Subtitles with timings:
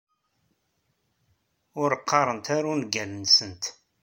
[1.81, 3.63] Ur qqarent ara ungalen-nsent.